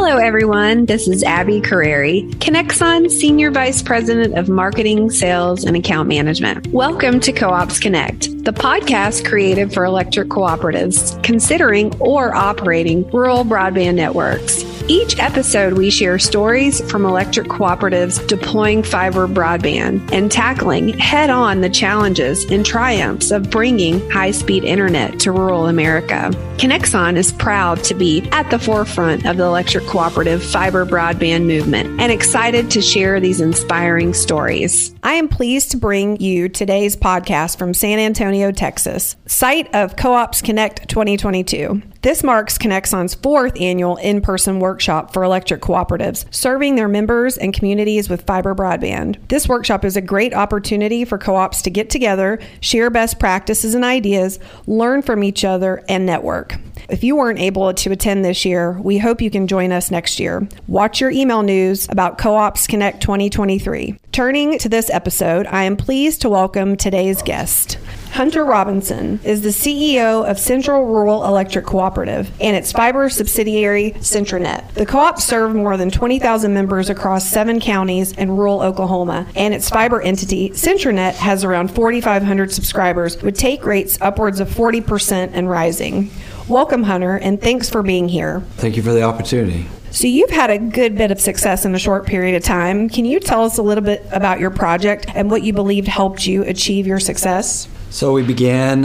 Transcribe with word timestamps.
Hello, 0.00 0.18
everyone. 0.18 0.86
This 0.86 1.08
is 1.08 1.24
Abby 1.24 1.60
Carreri, 1.60 2.30
Conexon 2.36 3.10
Senior 3.10 3.50
Vice 3.50 3.82
President 3.82 4.38
of 4.38 4.48
Marketing, 4.48 5.10
Sales, 5.10 5.64
and 5.64 5.76
Account 5.76 6.08
Management. 6.08 6.68
Welcome 6.68 7.18
to 7.18 7.32
Co-ops 7.32 7.80
Connect, 7.80 8.30
the 8.44 8.52
podcast 8.52 9.28
created 9.28 9.74
for 9.74 9.84
electric 9.84 10.28
cooperatives 10.28 11.20
considering 11.24 11.92
or 12.00 12.32
operating 12.32 13.10
rural 13.10 13.44
broadband 13.44 13.96
networks. 13.96 14.62
Each 14.90 15.18
episode, 15.18 15.74
we 15.74 15.90
share 15.90 16.18
stories 16.18 16.80
from 16.90 17.04
electric 17.04 17.48
cooperatives 17.48 18.26
deploying 18.26 18.82
fiber 18.82 19.28
broadband 19.28 20.10
and 20.14 20.32
tackling 20.32 20.98
head 20.98 21.28
on 21.28 21.60
the 21.60 21.68
challenges 21.68 22.50
and 22.50 22.64
triumphs 22.64 23.30
of 23.30 23.50
bringing 23.50 24.08
high 24.08 24.30
speed 24.30 24.64
internet 24.64 25.20
to 25.20 25.30
rural 25.30 25.66
America. 25.66 26.30
Conexon 26.56 27.16
is 27.16 27.32
proud 27.32 27.84
to 27.84 27.92
be 27.92 28.26
at 28.32 28.48
the 28.50 28.58
forefront 28.58 29.26
of 29.26 29.36
the 29.36 29.44
electric 29.44 29.84
cooperative 29.84 30.42
fiber 30.42 30.86
broadband 30.86 31.44
movement 31.44 32.00
and 32.00 32.10
excited 32.10 32.70
to 32.70 32.80
share 32.80 33.20
these 33.20 33.42
inspiring 33.42 34.14
stories. 34.14 34.94
I 35.02 35.12
am 35.12 35.28
pleased 35.28 35.70
to 35.72 35.76
bring 35.76 36.18
you 36.18 36.48
today's 36.48 36.96
podcast 36.96 37.58
from 37.58 37.74
San 37.74 37.98
Antonio, 37.98 38.52
Texas, 38.52 39.16
site 39.26 39.72
of 39.74 39.96
Co 39.96 40.14
ops 40.14 40.40
Connect 40.40 40.88
2022. 40.88 41.82
This 42.00 42.22
marks 42.22 42.58
Conexon's 42.58 43.14
fourth 43.14 43.60
annual 43.60 43.96
in 43.96 44.20
person 44.20 44.60
workshop 44.60 45.12
for 45.12 45.24
electric 45.24 45.60
cooperatives, 45.60 46.32
serving 46.32 46.76
their 46.76 46.86
members 46.86 47.36
and 47.36 47.52
communities 47.52 48.08
with 48.08 48.22
fiber 48.22 48.54
broadband. 48.54 49.16
This 49.26 49.48
workshop 49.48 49.84
is 49.84 49.96
a 49.96 50.00
great 50.00 50.32
opportunity 50.32 51.04
for 51.04 51.18
co 51.18 51.34
ops 51.34 51.60
to 51.62 51.70
get 51.70 51.90
together, 51.90 52.38
share 52.60 52.88
best 52.88 53.18
practices 53.18 53.74
and 53.74 53.84
ideas, 53.84 54.38
learn 54.68 55.02
from 55.02 55.24
each 55.24 55.44
other, 55.44 55.82
and 55.88 56.06
network. 56.06 56.56
If 56.88 57.02
you 57.02 57.16
weren't 57.16 57.40
able 57.40 57.74
to 57.74 57.90
attend 57.90 58.24
this 58.24 58.44
year, 58.44 58.78
we 58.80 58.98
hope 58.98 59.20
you 59.20 59.30
can 59.30 59.48
join 59.48 59.72
us 59.72 59.90
next 59.90 60.20
year. 60.20 60.46
Watch 60.68 61.00
your 61.00 61.10
email 61.10 61.42
news 61.42 61.88
about 61.90 62.16
Co 62.16 62.36
ops 62.36 62.68
Connect 62.68 63.00
2023. 63.00 63.98
Turning 64.12 64.56
to 64.60 64.68
this 64.68 64.88
episode, 64.90 65.48
I 65.48 65.64
am 65.64 65.76
pleased 65.76 66.22
to 66.22 66.28
welcome 66.28 66.76
today's 66.76 67.22
guest. 67.22 67.76
Hunter 68.18 68.44
Robinson 68.44 69.20
is 69.22 69.42
the 69.42 69.50
CEO 69.50 70.28
of 70.28 70.40
Central 70.40 70.86
Rural 70.86 71.24
Electric 71.24 71.64
Cooperative 71.64 72.32
and 72.40 72.56
its 72.56 72.72
fiber 72.72 73.08
subsidiary, 73.08 73.92
Centranet. 74.00 74.74
The 74.74 74.86
co 74.86 74.98
op 74.98 75.20
serves 75.20 75.54
more 75.54 75.76
than 75.76 75.88
20,000 75.88 76.52
members 76.52 76.90
across 76.90 77.28
seven 77.28 77.60
counties 77.60 78.10
in 78.10 78.32
rural 78.32 78.60
Oklahoma, 78.60 79.28
and 79.36 79.54
its 79.54 79.70
fiber 79.70 80.02
entity, 80.02 80.50
Centranet, 80.50 81.14
has 81.14 81.44
around 81.44 81.68
4,500 81.70 82.50
subscribers 82.50 83.22
with 83.22 83.38
take 83.38 83.64
rates 83.64 83.96
upwards 84.00 84.40
of 84.40 84.48
40% 84.48 85.30
and 85.32 85.48
rising. 85.48 86.10
Welcome, 86.48 86.82
Hunter, 86.82 87.18
and 87.18 87.40
thanks 87.40 87.70
for 87.70 87.84
being 87.84 88.08
here. 88.08 88.40
Thank 88.56 88.76
you 88.76 88.82
for 88.82 88.92
the 88.92 89.04
opportunity. 89.04 89.68
So, 89.92 90.08
you've 90.08 90.30
had 90.30 90.50
a 90.50 90.58
good 90.58 90.96
bit 90.96 91.12
of 91.12 91.20
success 91.20 91.64
in 91.64 91.72
a 91.72 91.78
short 91.78 92.04
period 92.04 92.34
of 92.34 92.42
time. 92.42 92.88
Can 92.88 93.04
you 93.04 93.20
tell 93.20 93.44
us 93.44 93.58
a 93.58 93.62
little 93.62 93.84
bit 93.84 94.04
about 94.10 94.40
your 94.40 94.50
project 94.50 95.06
and 95.14 95.30
what 95.30 95.44
you 95.44 95.52
believed 95.52 95.86
helped 95.86 96.26
you 96.26 96.42
achieve 96.42 96.84
your 96.84 96.98
success? 96.98 97.68
So, 97.90 98.12
we 98.12 98.22
began 98.22 98.84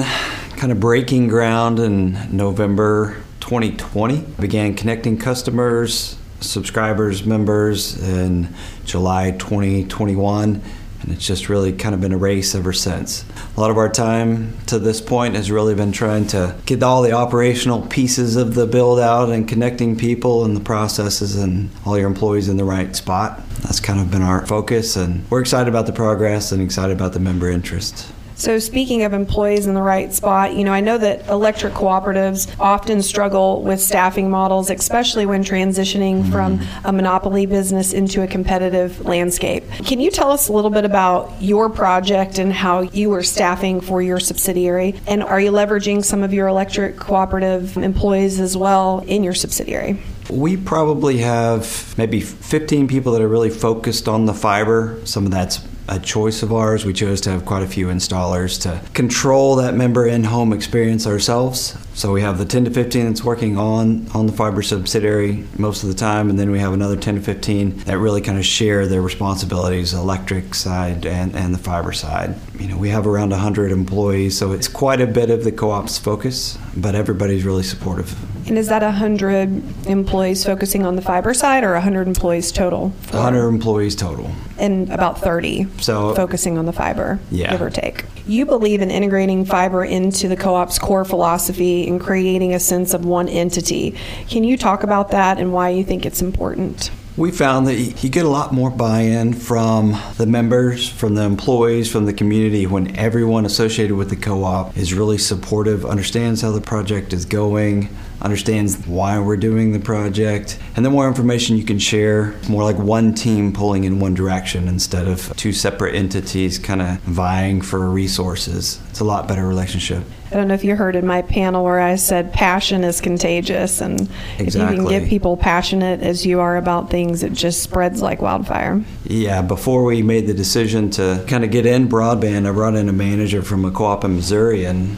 kind 0.56 0.72
of 0.72 0.80
breaking 0.80 1.28
ground 1.28 1.78
in 1.78 2.36
November 2.36 3.18
2020, 3.42 4.22
began 4.40 4.76
connecting 4.76 5.18
customers, 5.18 6.18
subscribers, 6.40 7.26
members 7.26 8.02
in 8.02 8.54
July 8.86 9.32
2021 9.32 10.62
and 11.04 11.12
it's 11.12 11.26
just 11.26 11.50
really 11.50 11.74
kind 11.74 11.94
of 11.94 12.02
been 12.02 12.14
a 12.14 12.18
race 12.18 12.56
ever 12.56 12.72
since. 12.72 13.26
A 13.56 13.60
lot 13.60 13.70
of 13.70 13.78
our 13.78 13.90
time 13.90 14.58
to 14.68 14.80
this 14.80 15.02
point 15.02 15.36
has 15.36 15.52
really 15.52 15.76
been 15.76 15.92
trying 15.92 16.28
to 16.28 16.56
get 16.66 16.82
all 16.82 17.02
the 17.02 17.12
operational 17.12 17.82
pieces 17.88 18.38
of 18.38 18.56
the 18.56 18.66
build 18.66 19.00
out 19.00 19.30
and 19.30 19.48
connecting 19.48 19.98
people 19.98 20.46
and 20.46 20.56
the 20.56 20.62
processes 20.62 21.36
and 21.36 21.70
all 21.86 21.98
your 21.98 22.08
employees 22.08 22.48
in 22.48 22.56
the 22.56 22.64
right 22.64 22.96
spot. 22.96 23.42
That's 23.64 23.82
kind 23.82 24.00
of 24.00 24.12
been 24.12 24.22
our 24.22 24.46
focus, 24.46 24.96
and 24.96 25.30
we're 25.30 25.42
excited 25.42 25.68
about 25.68 25.88
the 25.88 25.94
progress 25.94 26.52
and 26.52 26.62
excited 26.62 26.96
about 26.96 27.14
the 27.14 27.20
member 27.20 27.50
interest. 27.50 28.13
So, 28.36 28.60
speaking 28.60 29.04
of 29.04 29.14
employees 29.14 29.68
in 29.68 29.74
the 29.74 29.82
right 29.82 30.14
spot, 30.14 30.56
you 30.56 30.64
know, 30.64 30.74
I 30.74 30.82
know 30.82 30.98
that 30.98 31.28
electric 31.28 31.74
cooperatives 31.74 32.54
often 32.60 33.02
struggle 33.02 33.62
with 33.62 33.80
staffing 33.80 34.30
models, 34.30 34.70
especially 34.70 35.26
when 35.26 35.44
transitioning 35.44 36.24
mm-hmm. 36.24 36.32
from 36.32 36.60
a 36.84 36.92
monopoly 36.92 37.46
business 37.46 37.94
into 37.94 38.24
a 38.24 38.28
competitive 38.28 39.06
landscape. 39.06 39.64
Can 39.86 40.00
you 40.00 40.12
tell 40.12 40.32
us 40.32 40.48
a 40.48 40.54
little 40.54 40.72
bit 40.72 40.86
about 40.86 41.32
your 41.40 41.70
project 41.70 42.40
and 42.40 42.52
how 42.52 42.82
you 42.82 43.14
are 43.14 43.24
staffing 43.24 43.82
for 43.82 44.02
your 44.02 44.20
subsidiary? 44.20 44.96
And 45.08 45.24
are 45.24 45.40
you 45.40 45.52
leveraging 45.52 46.04
some 46.04 46.24
of 46.24 46.34
your 46.34 46.48
electric 46.48 46.98
cooperative 46.98 47.78
employees 47.78 48.40
as 48.40 48.58
well 48.58 49.00
in 49.08 49.24
your 49.24 49.34
subsidiary? 49.34 50.02
We 50.30 50.58
probably 50.58 51.18
have 51.18 51.94
maybe 51.98 52.22
15 52.22 52.88
people 52.88 53.12
that 53.14 53.22
are 53.22 53.28
really 53.28 53.50
focused 53.50 54.08
on 54.08 54.26
the 54.26 54.34
fiber. 54.34 55.00
Some 55.06 55.26
of 55.26 55.32
that's 55.32 55.60
a 55.88 56.00
choice 56.00 56.44
of 56.44 56.54
ours. 56.54 56.86
We 56.86 56.94
chose 56.94 57.22
to 57.22 57.32
have 57.32 57.46
quite 57.46 57.64
a 57.64 57.68
few 57.68 57.88
installers 57.88 58.62
to 58.62 58.82
control 58.94 59.56
that 59.58 59.74
member 59.74 60.08
in-home 60.08 60.54
experience 60.54 61.06
ourselves. 61.06 61.78
So 61.96 62.12
we 62.12 62.22
have 62.22 62.40
the 62.40 62.46
10 62.46 62.66
to 62.66 62.72
15 62.72 63.06
that's 63.06 63.24
working 63.24 63.58
on 63.58 64.08
on 64.14 64.26
the 64.26 64.34
fiber 64.34 64.64
subsidiary 64.64 65.46
most 65.58 65.84
of 65.84 65.90
the 65.90 65.96
time, 65.96 66.30
and 66.30 66.40
then 66.40 66.50
we 66.50 66.60
have 66.60 66.74
another 66.74 66.96
10 66.96 67.16
to 67.16 67.22
15 67.22 67.78
that 67.86 67.98
really 67.98 68.22
kind 68.22 68.38
of 68.38 68.46
share 68.46 68.88
their 68.88 69.02
responsibilities, 69.02 69.94
electric 69.94 70.56
side 70.56 71.06
and, 71.06 71.36
and 71.36 71.54
the 71.54 71.60
fiber 71.60 71.94
side. 71.94 72.36
You 72.60 72.68
know, 72.68 72.78
we 72.78 72.90
have 72.90 73.06
around 73.06 73.30
100 73.30 73.72
employees, 73.72 74.38
so 74.38 74.52
it's 74.54 74.68
quite 74.68 75.02
a 75.02 75.08
bit 75.08 75.30
of 75.30 75.44
the 75.44 75.52
co-op's 75.52 75.98
focus, 76.00 76.58
but 76.76 76.96
everybody's 76.96 77.44
really 77.46 77.64
supportive. 77.64 78.16
And 78.48 78.58
is 78.58 78.68
that 78.70 78.82
100 78.82 79.88
employees 79.88 80.44
focusing 80.44 80.86
on 80.86 80.96
the 80.96 81.02
fiber 81.02 81.34
side 81.34 81.64
or 81.64 81.74
100 81.74 82.08
employees 82.08 82.52
total? 82.52 82.90
100 83.12 83.48
employees 83.48 83.96
total. 83.96 84.30
And 84.58 84.92
about 84.92 85.20
30 85.20 85.68
so 85.80 86.14
focusing 86.16 86.58
on 86.58 86.66
the 86.66 86.74
fiber, 86.74 87.20
yeah. 87.32 87.52
give 87.52 87.62
or 87.62 87.70
take. 87.70 88.06
You 88.26 88.46
believe 88.46 88.82
in 88.82 88.90
integrating 88.90 89.44
fiber 89.44 89.84
into 89.84 90.30
the 90.30 90.38
co 90.38 90.56
op's 90.56 90.80
core 90.80 91.04
philosophy 91.04 91.88
and 91.90 92.00
creating 92.00 92.54
a 92.54 92.60
sense 92.60 92.94
of 92.94 93.04
one 93.04 93.28
entity. 93.28 93.96
Can 94.30 94.46
you 94.46 94.58
talk 94.58 94.84
about 94.84 95.10
that 95.10 95.40
and 95.40 95.52
why 95.52 95.70
you 95.70 95.84
think 95.84 96.06
it's 96.06 96.22
important? 96.22 96.90
We 97.18 97.32
found 97.32 97.68
that 97.68 97.76
you 97.76 98.10
get 98.10 98.26
a 98.26 98.30
lot 98.30 98.54
more 98.54 98.72
buy 98.72 99.02
in 99.02 99.34
from 99.34 99.96
the 100.18 100.26
members, 100.26 100.90
from 100.90 101.14
the 101.16 101.24
employees, 101.24 101.92
from 101.92 102.06
the 102.06 102.14
community 102.14 102.66
when 102.66 102.96
everyone 102.96 103.46
associated 103.46 103.96
with 103.96 104.10
the 104.10 104.16
co 104.16 104.44
op 104.46 104.78
is 104.78 104.94
really 104.94 105.18
supportive, 105.18 105.86
understands 105.86 106.42
how 106.42 106.52
the 106.52 106.62
project 106.62 107.12
is 107.12 107.26
going, 107.26 107.90
understands 108.22 108.88
why 108.88 109.20
we're 109.20 109.38
doing 109.38 109.72
the 109.72 109.80
project, 109.80 110.60
and 110.76 110.86
the 110.86 110.90
more 110.90 111.08
information 111.08 111.58
you 111.58 111.64
can 111.64 111.80
share, 111.80 112.34
more 112.48 112.64
like 112.64 112.78
one 112.78 113.14
team 113.14 113.52
pulling 113.54 113.84
in 113.84 114.00
one 114.00 114.14
direction 114.14 114.68
instead 114.68 115.08
of 115.08 115.36
two 115.36 115.52
separate 115.52 115.96
entities 115.96 116.58
kind 116.58 116.82
of 116.82 117.00
vying 117.02 117.62
for 117.62 117.90
resources. 117.90 118.80
It's 118.90 119.00
a 119.00 119.04
lot 119.04 119.28
better 119.28 119.48
relationship. 119.48 120.04
I 120.32 120.36
don't 120.36 120.48
know 120.48 120.56
if 120.56 120.64
you 120.64 120.76
heard 120.76 120.96
in 120.96 121.06
my 121.06 121.22
panel 121.22 121.64
where 121.64 121.80
I 121.80 121.96
said 121.96 122.34
passion 122.34 122.84
is 122.84 123.02
contagious, 123.02 123.82
and 123.82 124.10
exactly. 124.40 124.46
if 124.46 124.72
you 124.72 124.76
can 124.78 124.88
get 124.88 125.10
people 125.10 125.38
passionate 125.38 126.02
as 126.02 126.26
you 126.26 126.40
are 126.40 126.58
about 126.58 126.90
things, 126.90 127.22
it 127.22 127.34
just 127.34 127.62
spreads 127.62 128.02
like 128.02 128.20
wildfire. 128.20 128.84
Yeah, 129.04 129.44
before 129.44 129.84
we 129.84 130.02
made 130.02 130.26
the 130.26 130.34
decision 130.34 130.90
to 130.92 131.24
kind 131.28 131.44
of 131.44 131.52
get 131.52 131.68
in 131.68 131.88
broadband, 131.88 132.50
I 132.50 132.52
brought 132.52 132.76
in 132.76 132.90
a 132.90 132.94
manager 132.94 133.44
from 133.44 133.64
a 133.64 133.70
co-op 133.70 134.04
in 134.06 134.16
Missouri, 134.16 134.66
and 134.66 134.98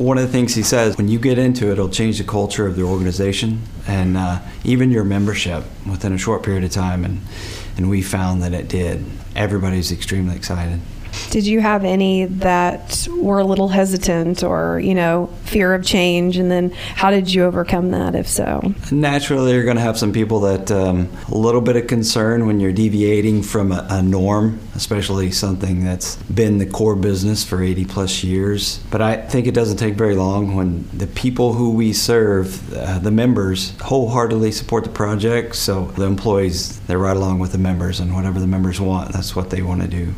one 0.00 0.16
of 0.16 0.24
the 0.24 0.32
things 0.32 0.54
he 0.54 0.62
says 0.62 0.96
when 0.96 1.08
you 1.08 1.18
get 1.18 1.38
into 1.38 1.68
it, 1.68 1.72
it'll 1.72 1.88
change 1.88 2.18
the 2.18 2.24
culture 2.24 2.66
of 2.66 2.74
the 2.74 2.82
organization 2.82 3.60
and 3.86 4.16
uh, 4.16 4.40
even 4.64 4.90
your 4.90 5.04
membership 5.04 5.62
within 5.88 6.12
a 6.12 6.18
short 6.18 6.42
period 6.42 6.64
of 6.64 6.70
time. 6.70 7.04
And, 7.04 7.20
and 7.76 7.90
we 7.90 8.00
found 8.00 8.42
that 8.42 8.54
it 8.54 8.66
did. 8.66 9.04
Everybody's 9.36 9.92
extremely 9.92 10.34
excited. 10.34 10.80
Did 11.30 11.46
you 11.46 11.60
have 11.60 11.84
any 11.84 12.24
that 12.24 13.06
were 13.18 13.38
a 13.38 13.44
little 13.44 13.68
hesitant 13.68 14.42
or, 14.42 14.80
you 14.80 14.94
know, 14.94 15.26
fear 15.44 15.74
of 15.74 15.84
change? 15.84 16.36
And 16.36 16.50
then 16.50 16.70
how 16.70 17.10
did 17.10 17.32
you 17.32 17.44
overcome 17.44 17.90
that, 17.92 18.14
if 18.14 18.28
so? 18.28 18.74
Naturally, 18.90 19.52
you're 19.52 19.64
going 19.64 19.76
to 19.76 19.82
have 19.82 19.98
some 19.98 20.12
people 20.12 20.40
that 20.40 20.70
um, 20.70 21.08
a 21.28 21.36
little 21.36 21.60
bit 21.60 21.76
of 21.76 21.86
concern 21.86 22.46
when 22.46 22.60
you're 22.60 22.72
deviating 22.72 23.42
from 23.42 23.72
a, 23.72 23.86
a, 23.90 24.02
norm, 24.02 24.58
especially 24.74 25.30
something 25.30 25.84
that's 25.84 26.16
been 26.16 26.58
the 26.58 26.66
core 26.66 26.96
business 26.96 27.44
for 27.44 27.62
80 27.62 27.84
plus 27.84 28.24
years. 28.24 28.78
But 28.90 29.02
I 29.02 29.16
think 29.16 29.46
it 29.46 29.54
doesn't 29.54 29.76
take 29.76 29.94
very 29.94 30.16
long 30.16 30.56
when 30.56 30.88
the 30.92 31.06
people 31.06 31.52
who 31.52 31.74
we 31.74 31.92
serve, 31.92 32.72
uh, 32.74 32.98
the 32.98 33.10
members, 33.10 33.78
wholeheartedly 33.80 34.52
support 34.52 34.84
the 34.84 34.90
project. 34.90 35.54
So 35.56 35.86
the 35.96 36.04
employees, 36.04 36.80
they're 36.80 36.98
right 36.98 37.16
along 37.16 37.38
with 37.38 37.52
the 37.52 37.58
members, 37.58 38.00
and 38.00 38.14
whatever 38.14 38.40
the 38.40 38.46
members 38.46 38.80
want, 38.80 39.12
that's 39.12 39.36
what 39.36 39.50
they 39.50 39.62
want 39.62 39.82
to 39.82 39.88
do. 39.88 40.14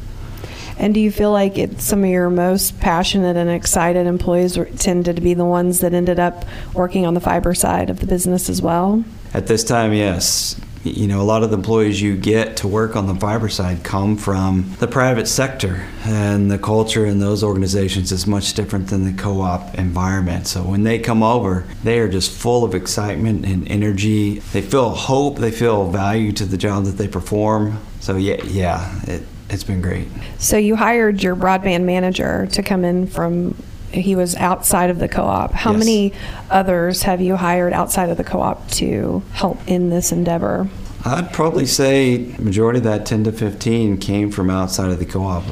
And 0.79 0.95
do 0.95 1.01
you 1.01 1.11
feel 1.11 1.33
like 1.33 1.59
it's 1.59 1.85
some 1.85 2.05
of 2.05 2.11
your 2.11 2.31
most 2.31 2.81
passionate 2.81 3.37
and 3.37 3.51
excited 3.51 4.07
employees 4.07 4.59
tended 4.79 5.17
to 5.17 5.23
be 5.23 5.35
the 5.35 5.45
ones 5.45 5.81
that 5.81 5.95
ended 5.95 6.19
up 6.19 6.45
working 6.75 7.07
on 7.07 7.15
the 7.15 7.21
fiber 7.21 7.55
side 7.55 7.91
of 7.91 8.01
the 8.01 8.07
business 8.07 8.49
as 8.49 8.61
well? 8.61 9.05
At 9.35 9.47
this 9.47 9.65
time, 9.65 9.93
yes. 9.93 10.61
You 10.85 11.07
know, 11.07 11.21
a 11.21 11.23
lot 11.23 11.45
of 11.45 11.51
the 11.51 11.57
employees 11.57 12.03
you 12.03 12.17
get 12.17 12.57
to 12.59 12.69
work 12.69 12.97
on 12.97 13.07
the 13.07 13.15
fiber 13.15 13.49
side 13.49 13.85
come 13.85 14.17
from 14.17 14.75
the 14.81 14.89
private 14.89 15.29
sector, 15.29 15.87
and 16.05 16.51
the 16.51 16.59
culture 16.59 17.07
in 17.07 17.21
those 17.21 17.45
organizations 17.45 18.11
is 18.11 18.27
much 18.27 18.55
different 18.55 18.89
than 18.89 19.05
the 19.05 19.13
co 19.13 19.43
op 19.43 19.79
environment. 19.79 20.49
So 20.49 20.65
when 20.65 20.83
they 20.83 20.99
come 20.99 21.23
over, 21.23 21.65
they 21.85 22.01
are 22.01 22.09
just 22.09 22.33
full 22.33 22.65
of 22.65 22.75
excitement 22.75 23.47
and 23.47 23.69
energy. 23.71 24.41
They 24.53 24.61
feel 24.61 24.91
hope, 24.91 25.39
they 25.39 25.53
feel 25.53 25.89
value 25.89 26.33
to 26.33 26.45
the 26.45 26.57
job 26.57 26.85
that 26.87 26.99
they 26.99 27.07
perform. 27.07 27.79
So, 28.01 28.17
yeah, 28.17 28.43
yeah, 28.43 29.01
it, 29.05 29.23
it's 29.53 29.65
been 29.65 29.81
great. 29.83 30.09
So 30.39 30.57
you 30.57 30.77
hired 30.77 31.23
your 31.23 31.37
broadband 31.37 31.85
manager 31.85 32.47
to 32.53 32.63
come 32.63 32.85
in 32.85 33.07
from 33.07 33.55
he 33.93 34.17
was 34.17 34.35
outside 34.37 34.89
of 34.89 34.99
the 34.99 35.09
co-op. 35.09 35.53
How 35.53 35.73
Yes. 35.73 35.79
many 35.81 36.13
others 36.51 37.03
have 37.03 37.21
you 37.21 37.37
hired 37.37 37.75
outside 37.75 38.09
of 38.09 38.17
the 38.17 38.25
co-op 38.25 38.71
to 38.73 39.23
help 39.33 39.59
in 39.67 39.91
this 39.91 40.13
endeavor? 40.13 40.69
I'd 41.05 41.33
probably 41.33 41.67
say 41.67 42.35
majority 42.39 42.79
of 42.79 42.85
that 42.85 43.05
10 43.05 43.25
to 43.25 43.33
15 43.33 43.99
came 43.99 44.31
from 44.31 44.49
outside 44.49 44.91
of 44.91 44.99
the 44.99 45.05
co-op. 45.05 45.45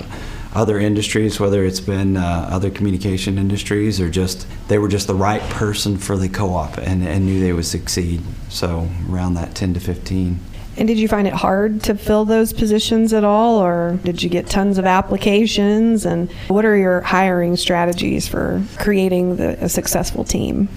Other 0.54 0.78
industries, 0.80 1.38
whether 1.38 1.64
it's 1.64 1.80
been 1.80 2.16
uh, 2.16 2.48
other 2.50 2.70
communication 2.70 3.36
industries 3.38 4.00
or 4.00 4.08
just 4.08 4.46
they 4.68 4.78
were 4.78 4.88
just 4.88 5.06
the 5.06 5.14
right 5.14 5.42
person 5.50 5.96
for 5.96 6.16
the 6.16 6.28
co-op 6.28 6.78
and, 6.78 7.06
and 7.06 7.26
knew 7.26 7.40
they 7.40 7.52
would 7.52 7.66
succeed. 7.66 8.22
So 8.48 8.88
around 9.08 9.34
that 9.34 9.54
10 9.54 9.74
to 9.74 9.80
15. 9.80 10.40
And 10.80 10.88
did 10.88 10.98
you 10.98 11.08
find 11.08 11.28
it 11.28 11.34
hard 11.34 11.82
to 11.82 11.94
fill 11.94 12.24
those 12.24 12.54
positions 12.54 13.12
at 13.12 13.22
all, 13.22 13.58
or 13.58 13.98
did 14.02 14.22
you 14.22 14.30
get 14.30 14.46
tons 14.46 14.78
of 14.78 14.86
applications? 14.86 16.06
And 16.06 16.32
what 16.48 16.64
are 16.64 16.74
your 16.74 17.02
hiring 17.02 17.56
strategies 17.56 18.26
for 18.26 18.62
creating 18.78 19.36
the, 19.36 19.62
a 19.62 19.68
successful 19.68 20.24
team? 20.24 20.68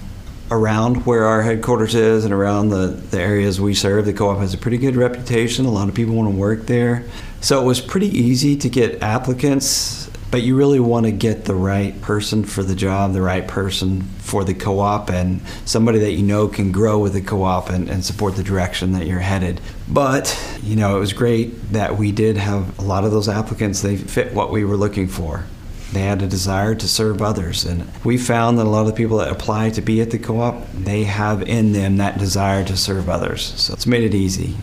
around 0.50 1.06
where 1.06 1.24
our 1.24 1.40
headquarters 1.40 1.94
is 1.94 2.24
and 2.24 2.32
around 2.32 2.68
the, 2.68 2.88
the 2.88 3.18
areas 3.18 3.58
we 3.60 3.74
serve, 3.74 4.04
the 4.04 4.12
co 4.12 4.28
op 4.28 4.38
has 4.38 4.52
a 4.52 4.58
pretty 4.58 4.76
good 4.76 4.94
reputation. 4.94 5.64
A 5.64 5.70
lot 5.70 5.88
of 5.88 5.94
people 5.94 6.14
want 6.14 6.30
to 6.30 6.36
work 6.36 6.66
there. 6.66 7.02
So 7.40 7.60
it 7.62 7.64
was 7.64 7.80
pretty 7.80 8.08
easy 8.08 8.54
to 8.58 8.68
get 8.68 9.02
applicants, 9.02 10.10
but 10.34 10.42
you 10.42 10.56
really 10.56 10.80
want 10.80 11.06
to 11.06 11.12
get 11.12 11.44
the 11.44 11.54
right 11.54 12.02
person 12.02 12.42
for 12.42 12.64
the 12.64 12.74
job, 12.74 13.12
the 13.12 13.22
right 13.22 13.46
person 13.46 14.02
for 14.18 14.42
the 14.42 14.52
co 14.52 14.80
op, 14.80 15.08
and 15.08 15.40
somebody 15.64 16.00
that 16.00 16.10
you 16.10 16.24
know 16.24 16.48
can 16.48 16.72
grow 16.72 16.98
with 16.98 17.12
the 17.12 17.20
co 17.20 17.44
op 17.44 17.70
and, 17.70 17.88
and 17.88 18.04
support 18.04 18.34
the 18.34 18.42
direction 18.42 18.90
that 18.90 19.06
you're 19.06 19.20
headed. 19.20 19.60
But, 19.88 20.36
you 20.60 20.74
know, 20.74 20.96
it 20.96 20.98
was 20.98 21.12
great 21.12 21.70
that 21.70 21.98
we 21.98 22.10
did 22.10 22.36
have 22.36 22.76
a 22.80 22.82
lot 22.82 23.04
of 23.04 23.12
those 23.12 23.28
applicants, 23.28 23.82
they 23.82 23.96
fit 23.96 24.34
what 24.34 24.50
we 24.50 24.64
were 24.64 24.76
looking 24.76 25.06
for. 25.06 25.44
They 25.92 26.00
had 26.00 26.20
a 26.20 26.26
desire 26.26 26.74
to 26.74 26.88
serve 26.88 27.22
others. 27.22 27.64
And 27.64 27.88
we 28.02 28.18
found 28.18 28.58
that 28.58 28.66
a 28.66 28.68
lot 28.68 28.80
of 28.80 28.86
the 28.88 28.92
people 28.92 29.18
that 29.18 29.30
apply 29.30 29.70
to 29.70 29.82
be 29.82 30.00
at 30.00 30.10
the 30.10 30.18
co 30.18 30.40
op, 30.40 30.66
they 30.72 31.04
have 31.04 31.42
in 31.42 31.70
them 31.70 31.98
that 31.98 32.18
desire 32.18 32.64
to 32.64 32.76
serve 32.76 33.08
others. 33.08 33.54
So 33.54 33.72
it's 33.72 33.86
made 33.86 34.02
it 34.02 34.16
easy. 34.16 34.56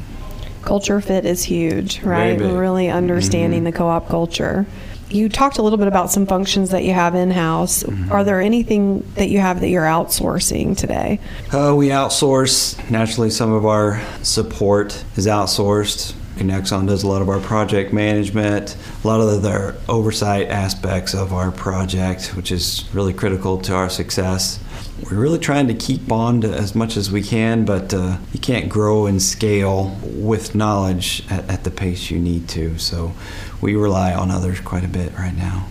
Culture 0.64 1.00
fit 1.00 1.26
is 1.26 1.44
huge, 1.44 2.02
right? 2.02 2.38
Really 2.38 2.90
understanding 2.90 3.62
Mhm. 3.62 3.66
the 3.66 3.72
co 3.72 3.88
op 3.88 4.10
culture. 4.10 4.66
You 5.12 5.30
talked 5.30 5.58
a 5.58 5.62
little 5.62 5.78
bit 5.78 5.88
about 5.88 6.10
some 6.10 6.26
functions 6.26 6.72
that 6.72 6.84
you 6.84 6.94
have 6.94 7.16
in 7.16 7.32
house. 7.32 7.84
Mm-hmm. 7.84 8.12
Are 8.12 8.24
there 8.24 8.42
anything 8.42 9.02
that 9.16 9.30
you 9.30 9.40
have 9.40 9.60
that 9.60 9.70
you're 9.70 9.84
outsourcing 9.84 10.78
today? 10.78 11.20
Uh, 11.52 11.76
we 11.76 11.90
outsource. 11.90 12.90
Naturally, 12.90 13.30
some 13.30 13.52
of 13.52 13.66
our 13.66 14.02
support 14.24 15.04
is 15.16 15.28
outsourced. 15.28 16.14
Conexon 16.38 16.88
does 16.88 17.04
a 17.04 17.08
lot 17.08 17.22
of 17.22 17.30
our 17.30 17.40
project 17.40 17.94
management, 17.94 18.76
a 19.04 19.08
lot 19.08 19.20
of 19.20 19.42
the 19.42 19.76
oversight 19.88 20.48
aspects 20.48 21.14
of 21.14 21.34
our 21.34 21.52
project, 21.52 22.36
which 22.36 22.52
is 22.52 22.86
really 22.94 23.14
critical 23.14 23.60
to 23.60 23.76
our 23.76 23.90
success. 23.90 24.60
We're 25.04 25.18
really 25.18 25.40
trying 25.40 25.68
to 25.68 25.74
keep 25.74 26.12
on 26.12 26.42
to 26.42 26.54
as 26.54 26.76
much 26.76 26.96
as 26.96 27.12
we 27.12 27.22
can, 27.22 27.66
but 27.66 27.94
uh, 27.94 28.18
you 28.34 28.40
can't 28.40 28.70
grow 28.70 29.08
and 29.08 29.22
scale 29.22 29.98
with 30.04 30.56
knowledge 30.56 31.24
at, 31.30 31.50
at 31.50 31.64
the 31.64 31.72
pace 31.72 32.12
you 32.12 32.20
need 32.20 32.48
to. 32.50 32.78
So 32.78 33.14
we 33.62 33.76
rely 33.76 34.14
on 34.14 34.32
others 34.32 34.60
quite 34.62 34.86
a 34.86 34.88
bit 34.88 35.12
right 35.18 35.36
now. 35.36 35.68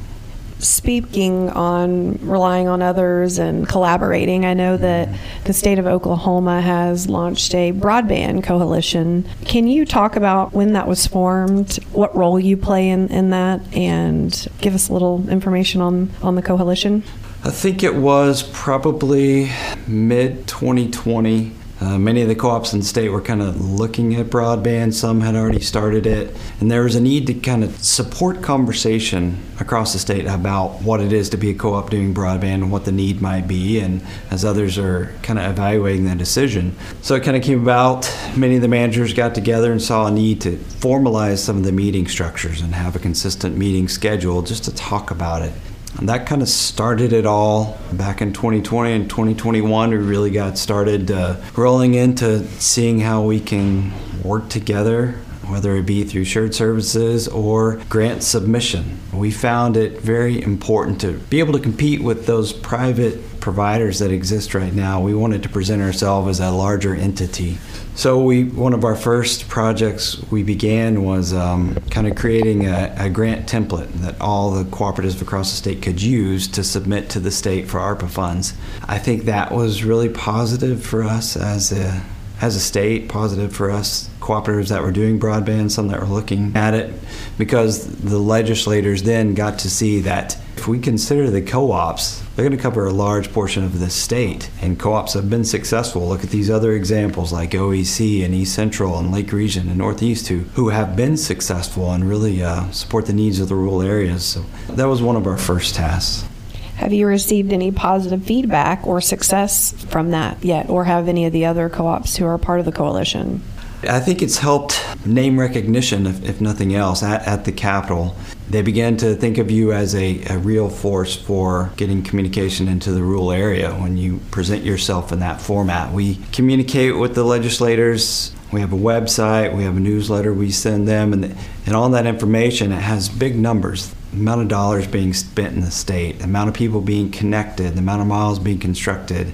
Speaking 0.59 1.49
on 1.49 2.19
relying 2.21 2.69
on 2.69 2.83
others 2.83 3.39
and 3.39 3.67
collaborating, 3.67 4.45
I 4.45 4.53
know 4.53 4.77
that 4.77 5.09
the 5.45 5.55
state 5.55 5.79
of 5.79 5.87
Oklahoma 5.87 6.61
has 6.61 7.09
launched 7.09 7.55
a 7.55 7.73
broadband 7.73 8.45
coalition. 8.45 9.27
Can 9.47 9.69
you 9.69 9.87
talk 9.87 10.17
about 10.17 10.53
when 10.53 10.75
that 10.75 10.87
was 10.87 11.07
formed, 11.07 11.77
what 11.93 12.15
role 12.15 12.39
you 12.39 12.59
play 12.59 12.91
in, 12.91 13.09
in 13.09 13.31
that, 13.31 13.63
and 13.75 14.49
give 14.61 14.75
us 14.75 14.91
a 14.91 14.93
little 14.93 15.27
information 15.31 15.81
on, 15.81 16.11
on 16.21 16.35
the 16.35 16.43
coalition? 16.43 17.05
I 17.43 17.49
think 17.49 17.83
it 17.83 17.95
was 17.95 18.43
probably 18.43 19.51
mid 19.87 20.47
2020. 20.47 21.53
Uh, 21.81 21.99
many 21.99 22.21
of 22.21 22.29
the 22.29 22.35
co-ops 22.35 22.75
in 22.75 22.81
the 22.81 22.85
state 22.85 23.09
were 23.09 23.23
kind 23.23 23.41
of 23.41 23.59
looking 23.59 24.15
at 24.17 24.27
broadband. 24.27 24.93
Some 24.93 25.23
had 25.23 25.35
already 25.35 25.61
started 25.61 26.07
it, 26.07 26.37
and 26.61 26.71
there 26.71 26.83
was 26.83 26.97
a 26.97 27.01
need 27.01 27.27
to 27.29 27.33
kind 27.33 27.65
of 27.65 27.83
support 27.83 28.43
conversation 28.43 29.43
across 29.59 29.95
the 29.95 29.99
state 29.99 30.27
about 30.27 30.83
what 30.83 31.01
it 31.01 31.15
is 31.15 31.31
to 31.31 31.39
be 31.39 31.49
a 31.49 31.55
co-op 31.55 31.89
doing 31.89 32.13
broadband 32.13 32.57
and 32.57 32.71
what 32.71 32.85
the 32.85 32.93
need 32.93 33.23
might 33.23 33.49
be. 33.49 33.81
And 33.81 34.03
as 34.31 34.45
others 34.45 34.77
are 34.77 35.11
kind 35.23 35.39
of 35.39 35.51
evaluating 35.51 36.05
that 36.05 36.19
decision, 36.19 36.77
so 37.01 37.15
it 37.15 37.23
kind 37.23 37.39
of 37.39 37.43
came 37.43 37.63
about. 37.63 38.15
Many 38.37 38.57
of 38.57 38.61
the 38.61 38.69
managers 38.69 39.15
got 39.15 39.35
together 39.35 39.73
and 39.73 39.81
saw 39.81 40.09
a 40.09 40.11
need 40.11 40.43
to 40.43 40.59
formalize 40.59 41.39
some 41.39 41.57
of 41.57 41.65
the 41.65 41.73
meeting 41.73 42.07
structures 42.07 42.61
and 42.61 42.75
have 42.75 42.97
a 42.97 42.99
consistent 42.99 43.57
meeting 43.57 43.89
schedule 43.89 44.43
just 44.43 44.65
to 44.65 44.75
talk 44.75 45.11
about 45.11 45.41
it. 45.41 45.55
And 45.99 46.09
that 46.09 46.27
kind 46.27 46.41
of 46.41 46.49
started 46.49 47.13
it 47.13 47.27
all 47.27 47.79
back 47.93 48.23
in 48.23 48.33
2020 48.33 48.93
and 48.93 49.11
2021. 49.11 49.91
We 49.91 49.97
really 49.97 50.31
got 50.31 50.57
started 50.57 51.11
uh, 51.11 51.37
rolling 51.57 51.95
into 51.95 52.47
seeing 52.61 53.01
how 53.01 53.23
we 53.23 53.41
can 53.41 53.93
work 54.23 54.49
together, 54.49 55.19
whether 55.51 55.77
it 55.77 55.87
be 55.87 56.05
through 56.05 56.25
shared 56.25 56.55
services 56.55 57.29
or 57.29 57.77
grant 57.89 58.23
submission. 58.23 58.99
We 59.13 59.31
found 59.31 59.77
it 59.77 60.01
very 60.01 60.43
important 60.43 61.01
to 61.03 61.13
be 61.13 61.41
able 61.41 61.53
to 61.55 61.61
compete 61.61 62.03
with 62.03 62.27
those 62.27 62.53
private 62.53 63.41
providers 63.41 63.99
that 63.99 64.11
exist 64.11 64.55
right 64.55 64.73
now. 64.73 65.01
We 65.01 65.15
wanted 65.15 65.43
to 65.43 65.49
present 65.49 65.83
ourselves 65.83 66.29
as 66.29 66.41
a 66.41 66.51
larger 66.51 66.95
entity. 66.95 67.59
So 67.95 68.23
we 68.23 68.45
one 68.45 68.73
of 68.73 68.85
our 68.85 68.95
first 68.95 69.49
projects 69.49 70.23
we 70.31 70.43
began 70.43 71.05
was 71.05 71.33
um, 71.33 71.75
kind 71.91 72.07
of 72.07 72.17
creating 72.17 72.67
a, 72.67 72.95
a 72.97 73.11
grant 73.11 73.49
template 73.49 73.93
that 74.01 74.21
all 74.21 74.53
the 74.53 74.65
cooperatives 74.65 75.21
across 75.21 75.51
the 75.51 75.57
state 75.57 75.83
could 75.83 76.01
use 76.01 76.47
to 76.49 76.63
submit 76.63 77.11
to 77.11 77.21
the 77.21 77.31
state 77.31 77.69
for 77.69 77.79
ARPA 77.79 78.09
funds. 78.09 78.55
I 78.87 78.99
think 78.99 79.25
that 79.25 79.53
was 79.53 79.85
really 79.85 80.09
positive 80.09 80.85
for 80.85 81.03
us 81.03 81.37
as 81.37 81.73
a 81.73 82.03
as 82.41 82.57
a 82.57 82.61
state, 82.61 83.09
positive 83.09 83.55
for 83.55 83.71
us 83.71 84.09
cooperatives 84.31 84.69
that 84.69 84.83
were 84.83 84.93
doing 84.93 85.19
broadband, 85.19 85.73
some 85.73 85.89
that 85.89 86.01
were 86.01 86.07
looking 86.07 86.57
at 86.57 86.73
it, 86.73 86.95
because 87.37 87.87
the 87.97 88.19
legislators 88.19 89.03
then 89.03 89.35
got 89.35 89.59
to 89.59 89.69
see 89.69 90.01
that 90.01 90.39
if 90.57 90.69
we 90.69 90.79
consider 90.79 91.31
the 91.31 91.43
co-ops, 91.43 92.23
they're 92.37 92.45
going 92.45 92.57
to 92.57 92.63
cover 92.63 92.87
a 92.87 92.93
large 92.93 93.33
portion 93.33 93.65
of 93.65 93.81
the 93.81 93.91
state, 93.91 94.51
and 94.61 94.79
co-ops 94.79 95.15
have 95.15 95.29
been 95.29 95.45
successful. 95.45 96.07
Look 96.07 96.23
at 96.23 96.31
these 96.31 96.51
other 96.51 96.73
examples 96.73 97.33
like 97.33 97.53
OEC 97.53 98.25
and 98.25 98.35
East 98.35 98.55
Central 98.55 98.99
and 98.99 99.11
Lake 99.11 99.33
Region 99.33 99.69
and 99.69 99.79
Northeast, 99.79 100.29
who 100.29 100.41
who 100.55 100.69
have 100.69 100.95
been 100.95 101.17
successful 101.17 101.91
and 101.93 102.09
really 102.09 102.43
uh, 102.45 102.71
support 102.71 103.07
the 103.07 103.13
needs 103.13 103.41
of 103.41 103.49
the 103.49 103.55
rural 103.55 103.83
areas. 103.83 104.25
So 104.25 104.45
that 104.69 104.85
was 104.85 105.03
one 105.03 105.17
of 105.17 105.27
our 105.27 105.39
first 105.39 105.75
tasks. 105.75 106.29
Have 106.77 106.93
you 106.93 107.07
received 107.07 107.53
any 107.53 107.73
positive 107.73 108.25
feedback 108.25 108.87
or 108.87 109.01
success 109.01 109.73
from 109.89 110.13
that 110.13 110.45
yet, 110.45 110.69
or 110.71 110.85
have 110.85 111.09
any 111.09 111.25
of 111.25 111.33
the 111.33 111.47
other 111.47 111.69
co 111.69 111.87
ops 111.87 112.17
who 112.17 112.27
are 112.27 112.39
part 112.39 112.61
of 112.61 112.67
the 112.67 112.73
coalition? 112.73 113.43
I 113.83 113.99
think 113.99 114.21
it's 114.21 114.37
helped 114.37 114.79
name 115.07 115.41
recognition, 115.41 116.07
if, 116.07 116.23
if 116.23 116.41
nothing 116.41 116.75
else, 116.75 117.03
at, 117.03 117.27
at 117.27 117.45
the 117.47 117.53
Capitol. 117.53 118.15
They 118.51 118.61
began 118.61 118.97
to 118.99 119.15
think 119.15 119.39
of 119.39 119.51
you 119.51 119.73
as 119.73 119.95
a, 119.95 120.23
a 120.25 120.39
real 120.39 120.69
force 120.69 121.17
for 121.17 121.71
getting 121.77 122.03
communication 122.03 122.69
into 122.69 122.93
the 122.93 123.03
rural 123.03 123.33
area 123.33 123.73
when 123.73 123.97
you 123.97 124.19
present 124.31 124.65
yourself 124.65 125.13
in 125.13 125.21
that 125.21 125.41
format. 125.41 125.93
We 125.93 126.17
communicate 126.33 126.99
with 126.99 127.15
the 127.15 127.25
legislators. 127.25 128.35
We 128.53 128.61
have 128.61 128.73
a 128.73 128.77
website, 128.77 129.57
we 129.57 129.63
have 129.63 129.77
a 129.77 129.81
newsletter 129.81 130.35
we 130.35 130.51
send 130.51 130.89
them, 130.89 131.13
and, 131.13 131.37
and 131.67 131.77
all 131.77 131.89
that 131.91 132.05
information 132.05 132.73
it 132.73 132.83
has 132.83 133.09
big 133.09 133.37
numbers. 133.37 133.95
The 134.11 134.19
amount 134.19 134.43
of 134.43 134.49
dollars 134.49 134.89
being 134.89 135.13
spent 135.13 135.55
in 135.55 135.61
the 135.61 135.71
state, 135.71 136.19
the 136.19 136.25
amount 136.25 136.49
of 136.49 136.55
people 136.57 136.81
being 136.81 137.13
connected, 137.13 137.75
the 137.75 137.79
amount 137.79 138.03
of 138.03 138.09
miles 138.09 138.41
being 138.41 138.59
constructed 138.59 139.33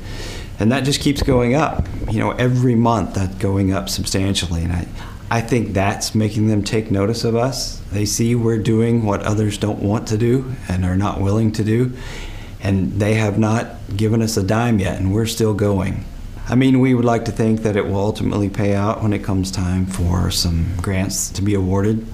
and 0.58 0.72
that 0.72 0.84
just 0.84 1.00
keeps 1.00 1.22
going 1.22 1.54
up. 1.54 1.86
You 2.10 2.20
know, 2.20 2.30
every 2.32 2.75
month 2.75 3.14
that's 3.14 3.34
going 3.36 3.72
up 3.72 3.88
substantially, 3.88 4.62
and 4.62 4.72
I, 4.72 4.88
I 5.30 5.40
think 5.40 5.72
that's 5.72 6.14
making 6.14 6.48
them 6.48 6.62
take 6.62 6.90
notice 6.90 7.25
of 7.25 7.34
us. 7.34 7.80
They 7.92 8.04
see 8.04 8.34
we're 8.34 8.58
doing 8.58 9.04
what 9.04 9.22
others 9.22 9.58
don't 9.58 9.80
want 9.80 10.08
to 10.08 10.18
do 10.18 10.54
and 10.68 10.84
are 10.84 10.96
not 10.96 11.20
willing 11.20 11.52
to 11.52 11.64
do, 11.64 11.92
and 12.62 12.92
they 12.92 13.14
have 13.14 13.38
not 13.38 13.96
given 13.96 14.22
us 14.22 14.36
a 14.36 14.42
dime 14.42 14.78
yet, 14.78 14.98
and 15.00 15.12
we're 15.12 15.26
still 15.26 15.54
going. 15.54 16.04
I 16.48 16.54
mean, 16.54 16.78
we 16.78 16.94
would 16.94 17.04
like 17.04 17.25
to 17.25 17.32
think 17.32 17.62
that 17.62 17.76
it 17.76 17.86
will 17.86 17.96
ultimately 17.96 18.48
pay 18.48 18.75
out 18.75 19.02
when 19.02 19.12
it 19.12 19.25
comes 19.25 19.50
time 19.50 19.84
for 19.84 20.30
some 20.30 20.76
grants 20.80 21.28
to 21.30 21.42
be 21.42 21.54
awarded. 21.54 22.06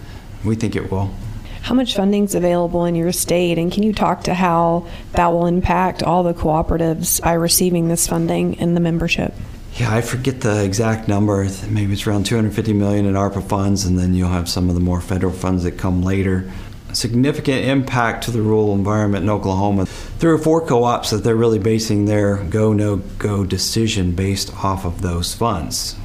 We 0.42 0.54
think 0.54 0.74
it 0.74 0.90
will. 0.90 1.14
How 1.62 1.76
much 1.76 1.94
funding 1.94 2.24
is 2.24 2.34
available 2.34 2.84
in 2.86 2.96
your 2.96 3.12
state, 3.12 3.56
and 3.56 3.70
can 3.70 3.84
you 3.84 3.92
talk 3.92 4.24
to 4.24 4.34
how 4.34 4.88
that 5.12 5.28
will 5.28 5.46
impact 5.46 6.02
all 6.02 6.24
the 6.24 6.34
cooperatives 6.34 7.22
by 7.22 7.34
receiving 7.34 7.86
this 7.86 8.08
funding 8.08 8.58
and 8.58 8.76
the 8.76 8.80
membership? 8.80 9.32
Yeah, 9.76 9.94
I 9.94 10.00
forget 10.00 10.40
the 10.40 10.64
exact 10.64 11.06
number. 11.06 11.48
Maybe 11.68 11.92
it's 11.92 12.04
around 12.04 12.26
250 12.26 12.72
million 12.72 13.06
in 13.06 13.14
ARPA 13.14 13.48
funds, 13.48 13.84
and 13.84 13.96
then 13.96 14.12
you'll 14.12 14.28
have 14.28 14.48
some 14.48 14.68
of 14.68 14.74
the 14.74 14.80
more 14.80 15.00
federal 15.00 15.32
funds 15.32 15.62
that 15.62 15.78
come 15.78 16.02
later. 16.02 16.50
Significant 16.92 17.64
impact 17.64 18.24
to 18.24 18.32
the 18.32 18.42
rural 18.42 18.74
environment 18.74 19.22
in 19.22 19.30
Oklahoma. 19.30 19.86
Three 19.86 20.32
or 20.32 20.38
four 20.38 20.66
co-ops 20.66 21.10
that 21.10 21.18
they're 21.18 21.36
really 21.36 21.60
basing 21.60 22.06
their 22.06 22.38
go 22.38 22.72
no 22.72 22.96
go 22.96 23.44
decision 23.46 24.12
based 24.12 24.52
off 24.64 24.84
of 24.84 25.00
those 25.00 25.32
funds. 25.32 25.96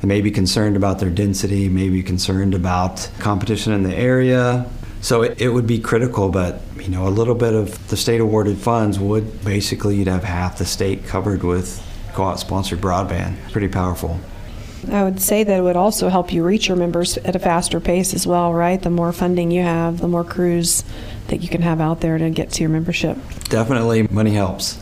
They 0.00 0.08
may 0.08 0.22
be 0.22 0.30
concerned 0.30 0.76
about 0.76 0.98
their 1.00 1.10
density, 1.10 1.68
may 1.68 1.90
be 1.90 2.02
concerned 2.02 2.54
about 2.54 3.10
competition 3.18 3.74
in 3.74 3.82
the 3.82 3.94
area. 3.94 4.66
So 5.00 5.22
it, 5.22 5.40
it 5.40 5.48
would 5.48 5.66
be 5.66 5.78
critical, 5.78 6.28
but 6.28 6.60
you 6.78 6.88
know, 6.88 7.06
a 7.06 7.10
little 7.10 7.34
bit 7.34 7.54
of 7.54 7.88
the 7.88 7.96
state 7.96 8.20
awarded 8.20 8.58
funds 8.58 8.98
would 8.98 9.44
basically 9.44 9.96
you'd 9.96 10.08
have 10.08 10.24
half 10.24 10.58
the 10.58 10.66
state 10.66 11.06
covered 11.06 11.42
with 11.42 11.82
co-op 12.12 12.38
sponsored 12.38 12.80
broadband. 12.80 13.36
Pretty 13.50 13.68
powerful. 13.68 14.20
I 14.90 15.04
would 15.04 15.20
say 15.20 15.44
that 15.44 15.58
it 15.58 15.62
would 15.62 15.76
also 15.76 16.08
help 16.08 16.32
you 16.32 16.42
reach 16.42 16.68
your 16.68 16.76
members 16.76 17.18
at 17.18 17.36
a 17.36 17.38
faster 17.38 17.80
pace 17.80 18.14
as 18.14 18.26
well, 18.26 18.52
right? 18.52 18.80
The 18.80 18.90
more 18.90 19.12
funding 19.12 19.50
you 19.50 19.62
have, 19.62 20.00
the 20.00 20.08
more 20.08 20.24
crews 20.24 20.84
that 21.28 21.42
you 21.42 21.48
can 21.48 21.62
have 21.62 21.80
out 21.80 22.00
there 22.00 22.16
to 22.16 22.30
get 22.30 22.50
to 22.52 22.62
your 22.62 22.70
membership. 22.70 23.18
Definitely, 23.44 24.08
money 24.10 24.32
helps. 24.32 24.78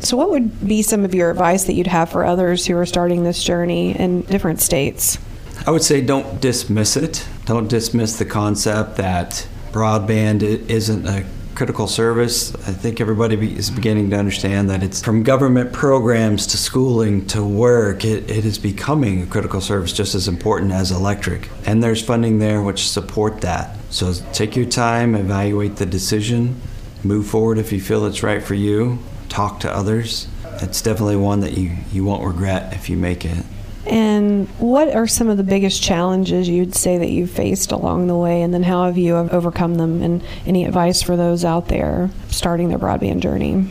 So, 0.00 0.16
what 0.16 0.30
would 0.30 0.66
be 0.66 0.82
some 0.82 1.04
of 1.04 1.14
your 1.14 1.30
advice 1.30 1.64
that 1.64 1.72
you'd 1.72 1.86
have 1.86 2.10
for 2.10 2.24
others 2.24 2.66
who 2.66 2.76
are 2.76 2.86
starting 2.86 3.24
this 3.24 3.42
journey 3.42 3.98
in 3.98 4.22
different 4.22 4.60
states? 4.60 5.18
I 5.66 5.70
would 5.70 5.82
say 5.82 6.00
don't 6.00 6.40
dismiss 6.40 6.96
it. 6.96 7.26
Don't 7.46 7.68
dismiss 7.68 8.18
the 8.18 8.24
concept 8.24 8.96
that 8.96 9.46
broadband 9.70 10.42
isn't 10.42 11.06
a 11.06 11.26
critical 11.54 11.86
service. 11.86 12.54
I 12.54 12.72
think 12.72 13.00
everybody 13.00 13.56
is 13.56 13.70
beginning 13.70 14.10
to 14.10 14.16
understand 14.16 14.70
that 14.70 14.82
it's 14.82 15.02
from 15.02 15.22
government 15.22 15.72
programs 15.72 16.46
to 16.48 16.56
schooling 16.56 17.26
to 17.28 17.44
work, 17.44 18.04
it, 18.04 18.30
it 18.30 18.44
is 18.44 18.58
becoming 18.58 19.22
a 19.22 19.26
critical 19.26 19.60
service 19.60 19.92
just 19.92 20.14
as 20.14 20.26
important 20.26 20.72
as 20.72 20.90
electric. 20.90 21.48
And 21.66 21.82
there's 21.82 22.02
funding 22.02 22.38
there 22.38 22.62
which 22.62 22.88
support 22.88 23.42
that. 23.42 23.76
So 23.90 24.12
take 24.32 24.56
your 24.56 24.66
time, 24.66 25.14
evaluate 25.14 25.76
the 25.76 25.86
decision, 25.86 26.60
move 27.04 27.26
forward 27.26 27.58
if 27.58 27.72
you 27.72 27.80
feel 27.80 28.06
it's 28.06 28.22
right 28.22 28.42
for 28.42 28.54
you, 28.54 28.98
talk 29.28 29.60
to 29.60 29.70
others. 29.70 30.28
It's 30.62 30.80
definitely 30.80 31.16
one 31.16 31.40
that 31.40 31.56
you, 31.58 31.76
you 31.92 32.04
won't 32.04 32.24
regret 32.24 32.72
if 32.72 32.88
you 32.88 32.96
make 32.96 33.24
it. 33.24 33.44
And 33.86 34.48
what 34.58 34.94
are 34.94 35.06
some 35.06 35.28
of 35.28 35.36
the 35.36 35.42
biggest 35.42 35.82
challenges 35.82 36.48
you'd 36.48 36.74
say 36.74 36.98
that 36.98 37.10
you've 37.10 37.30
faced 37.30 37.70
along 37.72 38.06
the 38.06 38.16
way, 38.16 38.42
and 38.42 38.52
then 38.54 38.62
how 38.62 38.84
have 38.86 38.96
you 38.96 39.16
overcome 39.16 39.74
them? 39.74 40.02
And 40.02 40.22
any 40.46 40.64
advice 40.64 41.02
for 41.02 41.16
those 41.16 41.44
out 41.44 41.68
there 41.68 42.10
starting 42.28 42.68
their 42.68 42.78
broadband 42.78 43.20
journey? 43.20 43.70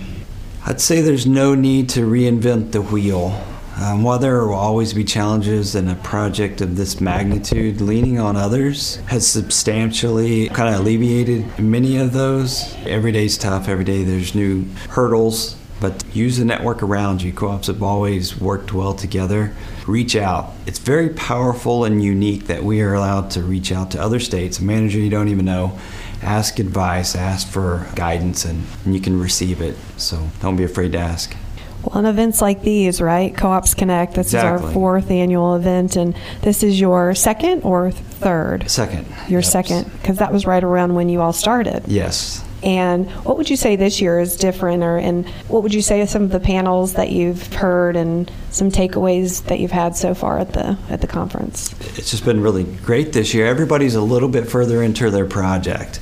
I'd 0.66 0.80
say 0.80 1.02
there's 1.02 1.26
no 1.26 1.56
need 1.56 1.90
to 1.90 2.02
reinvent 2.02 2.72
the 2.72 2.82
wheel. 2.82 3.44
Um, 3.82 4.04
while 4.04 4.20
there 4.20 4.46
will 4.46 4.54
always 4.54 4.94
be 4.94 5.04
challenges 5.04 5.74
in 5.74 5.88
a 5.90 5.96
project 5.96 6.62
of 6.62 6.78
this 6.78 7.02
magnitude, 7.02 7.82
leaning 7.82 8.20
on 8.20 8.36
others 8.36 8.98
has 9.08 9.28
substantially 9.28 10.48
kind 10.50 10.74
of 10.74 10.82
alleviated 10.82 11.58
many 11.58 11.98
of 11.98 12.14
those. 12.14 12.72
Every 12.86 13.12
day's 13.12 13.36
tough, 13.36 13.68
every 13.68 13.84
day 13.84 14.04
there's 14.04 14.36
new 14.36 14.66
hurdles 14.90 15.58
but 15.84 16.16
use 16.16 16.38
the 16.38 16.46
network 16.46 16.82
around 16.82 17.22
you. 17.22 17.34
Co 17.34 17.50
ops 17.50 17.68
have 17.68 17.84
always 17.84 18.40
worked 18.40 18.72
well 18.72 18.94
together. 18.94 19.54
Reach 19.86 20.16
out. 20.16 20.54
It's 20.66 20.80
very 20.80 21.10
powerful 21.10 21.84
and 21.84 22.02
unique 22.02 22.48
that 22.48 22.64
we 22.64 22.80
are 22.80 22.94
allowed 22.94 23.32
to 23.32 23.42
reach 23.42 23.70
out 23.70 23.92
to 23.92 24.02
other 24.02 24.22
states, 24.22 24.60
a 24.60 24.64
manager 24.64 24.98
you 24.98 25.10
don't 25.10 25.28
even 25.28 25.44
know. 25.44 25.78
Ask 26.22 26.60
advice, 26.60 27.18
ask 27.18 27.50
for 27.50 27.86
guidance, 27.96 28.46
and, 28.46 28.64
and 28.86 28.96
you 28.96 29.02
can 29.02 29.20
receive 29.20 29.60
it. 29.60 29.76
So 29.98 30.26
don't 30.40 30.56
be 30.56 30.64
afraid 30.64 30.94
to 30.94 31.00
ask. 31.00 31.36
Well, 31.84 31.98
on 31.98 32.06
events 32.06 32.42
like 32.42 32.62
these, 32.62 33.02
right? 33.02 33.36
Co-ops 33.36 33.74
Connect. 33.74 34.14
This 34.14 34.28
exactly. 34.28 34.64
is 34.64 34.66
our 34.70 34.74
fourth 34.74 35.12
annual 35.12 35.54
event, 35.58 35.98
and 35.98 36.16
this 36.44 36.64
is 36.64 36.80
your 36.80 37.14
second 37.14 37.64
or 37.64 37.92
third. 37.92 38.72
Second. 38.72 39.06
Your 39.28 39.42
yep. 39.42 39.52
second, 39.52 39.92
because 40.02 40.20
that 40.20 40.32
was 40.32 40.46
right 40.46 40.64
around 40.64 40.96
when 40.96 41.10
you 41.10 41.20
all 41.20 41.34
started. 41.34 41.84
Yes. 41.88 42.42
And 42.64 43.12
what 43.26 43.38
would 43.38 43.50
you 43.50 43.58
say 43.58 43.76
this 43.76 44.00
year 44.00 44.20
is 44.20 44.38
different, 44.38 44.84
or 44.84 44.98
and 44.98 45.28
what 45.50 45.64
would 45.64 45.74
you 45.74 45.82
say 45.82 46.02
are 46.02 46.08
some 46.08 46.24
of 46.24 46.32
the 46.32 46.40
panels 46.40 46.94
that 46.94 47.12
you've 47.12 47.52
heard 47.54 47.98
and 47.98 48.32
some 48.52 48.72
takeaways 48.72 49.44
that 49.46 49.60
you've 49.60 49.72
had 49.72 49.96
so 49.98 50.14
far 50.14 50.40
at 50.40 50.54
the 50.54 50.78
at 50.90 51.02
the 51.02 51.08
conference? 51.08 51.74
It's 51.98 52.12
just 52.12 52.24
been 52.24 52.42
really 52.42 52.64
great 52.64 53.12
this 53.12 53.34
year. 53.34 53.48
Everybody's 53.48 53.96
a 53.96 54.02
little 54.02 54.30
bit 54.30 54.50
further 54.50 54.82
into 54.82 55.12
their 55.12 55.26
project. 55.26 56.00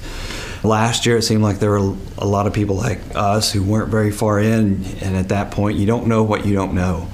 Last 0.64 1.08
year, 1.08 1.18
it 1.18 1.24
seemed 1.24 1.42
like 1.42 1.58
there 1.58 1.72
were 1.72 1.96
a 2.20 2.28
lot 2.28 2.46
of 2.46 2.54
people 2.54 2.76
like 2.76 3.00
us 3.16 3.52
who 3.52 3.64
weren't 3.64 3.90
very 3.90 4.12
far 4.12 4.40
in, 4.40 4.86
and 5.02 5.18
at 5.18 5.30
that 5.30 5.50
point, 5.50 5.80
you 5.80 5.88
don't 5.88 6.06
know 6.06 6.22
what 6.22 6.46
you 6.46 6.54
don't 6.54 6.76
know. 6.76 7.08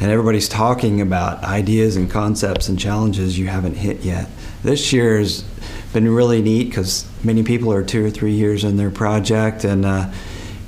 And 0.00 0.10
everybody's 0.10 0.48
talking 0.48 1.00
about 1.00 1.42
ideas 1.44 1.96
and 1.96 2.10
concepts 2.10 2.68
and 2.68 2.78
challenges 2.78 3.38
you 3.38 3.46
haven't 3.46 3.74
hit 3.74 4.00
yet. 4.00 4.28
This 4.62 4.92
year 4.92 5.18
is 5.20 5.44
been 5.92 6.08
really 6.08 6.42
neat 6.42 6.64
because 6.64 7.06
many 7.22 7.42
people 7.42 7.72
are 7.72 7.82
two 7.82 8.04
or 8.04 8.10
three 8.10 8.32
years 8.32 8.64
in 8.64 8.76
their 8.76 8.90
project 8.90 9.64
and 9.64 9.84
uh, 9.84 10.10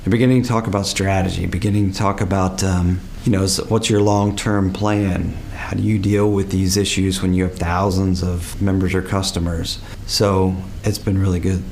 beginning 0.07 0.43
to 0.43 0.47
talk 0.47 0.67
about 0.67 0.85
strategy, 0.85 1.47
beginning 1.47 1.91
to 1.91 1.97
talk 1.97 2.21
about, 2.21 2.63
um, 2.63 2.99
you 3.23 3.31
know, 3.31 3.47
what's 3.69 3.89
your 3.89 4.01
long 4.01 4.35
term 4.35 4.71
plan? 4.71 5.33
How 5.53 5.75
do 5.75 5.81
you 5.81 5.97
deal 5.97 6.31
with 6.31 6.51
these 6.51 6.77
issues 6.77 7.21
when 7.21 7.33
you 7.33 7.43
have 7.43 7.55
thousands 7.55 8.21
of 8.21 8.61
members 8.61 8.93
or 8.93 9.01
customers? 9.01 9.79
So 10.05 10.55
it's 10.83 10.99
been 10.99 11.17
really 11.17 11.39
good. 11.39 11.63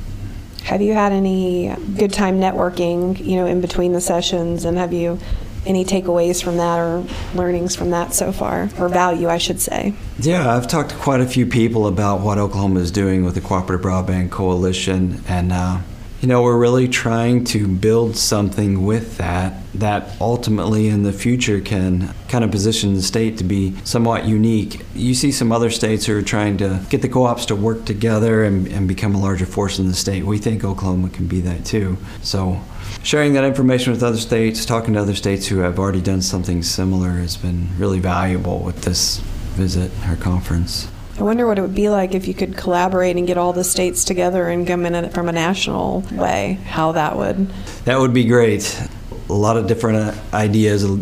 Have 0.64 0.82
you 0.82 0.94
had 0.94 1.12
any 1.12 1.76
good 1.98 2.12
time 2.12 2.40
networking, 2.40 3.24
you 3.24 3.36
know, 3.36 3.46
in 3.46 3.62
between 3.62 3.92
the 3.92 4.02
sessions? 4.02 4.66
And 4.66 4.78
have 4.78 4.94
you 4.94 5.20
any 5.66 5.86
takeaways 5.86 6.44
from 6.44 6.58
that 6.58 6.80
or 6.80 7.06
learnings 7.36 7.76
from 7.76 7.92
that 7.92 8.14
so 8.14 8.32
far, 8.32 8.70
or 8.78 8.90
value, 8.90 9.30
I 9.30 9.38
should 9.38 9.62
say? 9.62 9.94
Yeah, 10.20 10.54
I've 10.56 10.68
talked 10.68 10.92
to 10.92 10.96
quite 10.96 11.22
a 11.22 11.28
few 11.28 11.46
people 11.46 11.88
about 11.88 12.22
what 12.22 12.38
Oklahoma 12.38 12.80
is 12.80 12.92
doing 12.92 13.24
with 13.24 13.36
the 13.36 13.42
Cooperative 13.42 13.86
Broadband 13.86 14.32
Coalition, 14.32 15.24
and 15.28 15.52
uh, 15.52 15.80
you 16.24 16.30
know, 16.30 16.42
we're 16.42 16.58
really 16.58 16.88
trying 16.88 17.44
to 17.44 17.68
build 17.68 18.16
something 18.16 18.86
with 18.86 19.18
that 19.18 19.62
that 19.74 20.16
ultimately 20.22 20.88
in 20.88 21.04
the 21.04 21.12
future 21.12 21.60
can 21.60 22.14
kind 22.30 22.46
of 22.46 22.52
position 22.52 22.94
the 22.94 23.02
state 23.02 23.40
to 23.40 23.44
be 23.44 23.76
somewhat 23.84 24.24
unique. 24.24 24.80
You 24.96 25.16
see 25.16 25.34
some 25.34 25.52
other 25.52 25.70
states 25.70 26.06
who 26.06 26.18
are 26.18 26.22
trying 26.22 26.58
to 26.60 26.80
get 26.90 27.02
the 27.02 27.10
co 27.10 27.26
ops 27.26 27.46
to 27.48 27.58
work 27.58 27.84
together 27.84 28.46
and, 28.46 28.68
and 28.68 28.88
become 28.88 29.16
a 29.16 29.20
larger 29.20 29.46
force 29.46 29.80
in 29.80 29.88
the 29.88 29.94
state. 29.94 30.24
We 30.24 30.38
think 30.38 30.64
Oklahoma 30.64 31.10
can 31.10 31.28
be 31.28 31.42
that 31.42 31.66
too. 31.66 31.98
So 32.22 32.62
sharing 33.04 33.34
that 33.34 33.44
information 33.44 33.92
with 33.92 34.02
other 34.02 34.18
states, 34.18 34.66
talking 34.66 34.96
to 34.96 35.00
other 35.00 35.14
states 35.14 35.46
who 35.48 35.60
have 35.60 35.78
already 35.78 36.02
done 36.02 36.22
something 36.22 36.64
similar 36.64 37.12
has 37.12 37.38
been 37.38 37.68
really 37.78 38.00
valuable 38.00 38.60
with 38.60 38.82
this 38.82 39.20
visit, 39.56 39.92
our 40.08 40.16
conference. 40.16 40.88
I 41.20 41.24
wonder 41.24 41.46
what 41.46 41.60
it 41.60 41.62
would 41.62 41.76
be 41.76 41.90
like 41.90 42.16
if 42.16 42.28
you 42.28 42.34
could 42.34 42.58
collaborate 42.58 43.18
and 43.18 43.28
get 43.28 43.38
all 43.38 43.54
the 43.54 43.64
states 43.64 44.04
together 44.04 44.48
and 44.48 44.66
come 44.66 44.86
in 44.86 45.10
from 45.12 45.30
a 45.30 45.32
national 45.32 46.02
way, 46.12 46.54
how 46.66 46.94
that 46.94 47.16
would. 47.16 47.50
That 47.86 48.00
would 48.00 48.16
be 48.16 48.24
great. 48.24 48.82
A 49.30 49.34
lot 49.34 49.56
of 49.56 49.68
different 49.68 49.98
uh, 49.98 50.16
ideas, 50.34 50.84
a 50.84 50.98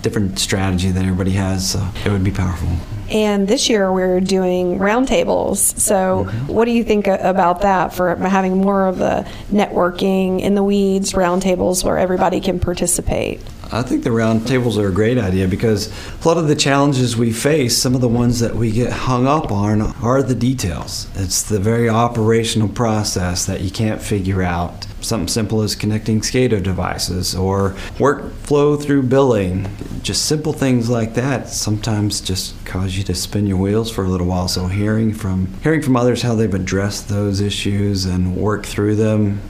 different 0.00 0.38
strategy 0.38 0.90
that 0.90 1.02
everybody 1.04 1.32
has, 1.32 1.72
so 1.72 1.86
it 2.04 2.10
would 2.10 2.24
be 2.24 2.30
powerful. 2.30 2.68
And 3.12 3.46
this 3.46 3.68
year 3.68 3.92
we're 3.92 4.20
doing 4.20 4.78
roundtables. 4.78 5.78
So, 5.78 6.24
mm-hmm. 6.24 6.46
what 6.46 6.64
do 6.64 6.70
you 6.70 6.82
think 6.82 7.06
about 7.06 7.60
that 7.60 7.92
for 7.92 8.16
having 8.16 8.58
more 8.58 8.86
of 8.86 9.00
a 9.00 9.26
networking 9.50 10.40
in 10.40 10.54
the 10.54 10.64
weeds 10.64 11.12
roundtables 11.12 11.84
where 11.84 11.98
everybody 11.98 12.40
can 12.40 12.58
participate? 12.58 13.40
I 13.74 13.80
think 13.80 14.04
the 14.04 14.10
roundtables 14.10 14.76
are 14.76 14.88
a 14.88 14.92
great 14.92 15.16
idea 15.16 15.48
because 15.48 15.90
a 16.22 16.28
lot 16.28 16.36
of 16.36 16.46
the 16.46 16.54
challenges 16.54 17.16
we 17.16 17.32
face, 17.32 17.74
some 17.74 17.94
of 17.94 18.02
the 18.02 18.08
ones 18.08 18.38
that 18.40 18.54
we 18.54 18.70
get 18.70 18.92
hung 18.92 19.26
up 19.26 19.50
on, 19.50 19.80
are 20.02 20.22
the 20.22 20.34
details. 20.34 21.08
It's 21.14 21.42
the 21.42 21.58
very 21.58 21.88
operational 21.88 22.68
process 22.68 23.46
that 23.46 23.62
you 23.62 23.70
can't 23.70 24.02
figure 24.02 24.42
out. 24.42 24.86
Something 25.00 25.28
simple 25.28 25.62
as 25.62 25.74
connecting 25.74 26.20
SCADA 26.20 26.62
devices 26.62 27.34
or 27.34 27.70
workflow 27.96 28.80
through 28.80 29.04
billing. 29.04 29.74
Just 30.02 30.26
simple 30.26 30.52
things 30.52 30.90
like 30.90 31.14
that 31.14 31.48
sometimes 31.48 32.20
just 32.20 32.62
cause 32.66 32.98
you 32.98 33.04
to 33.04 33.14
spin 33.14 33.46
your 33.46 33.56
wheels 33.56 33.90
for 33.90 34.04
a 34.04 34.08
little 34.08 34.26
while. 34.26 34.48
So 34.48 34.66
hearing 34.66 35.14
from 35.14 35.46
hearing 35.62 35.80
from 35.80 35.96
others 35.96 36.20
how 36.20 36.34
they've 36.34 36.52
addressed 36.52 37.08
those 37.08 37.40
issues 37.40 38.04
and 38.04 38.36
worked 38.36 38.66
through 38.66 38.96
them, 38.96 39.40